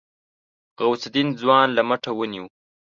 [0.81, 2.45] غوث الدين ځوان له مټه ونيو.